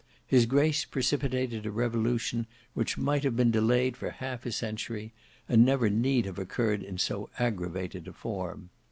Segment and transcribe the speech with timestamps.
[0.25, 5.13] His grace precipitated a revolution which might have been delayed for half a century,
[5.47, 8.71] and never need have occurred in so aggravated a form.